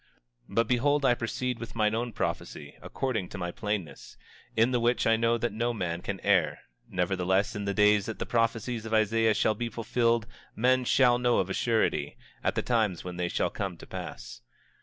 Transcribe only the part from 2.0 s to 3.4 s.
prophecy, according to